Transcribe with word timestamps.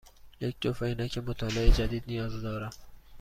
یک 0.39 0.55
جفت 0.61 0.83
عینک 0.83 1.17
مطالعه 1.17 1.71
جدید 1.71 2.03
نیاز 2.07 2.33
دارم. 2.33 2.71